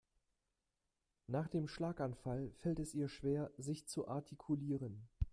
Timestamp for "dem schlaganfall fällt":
1.47-2.79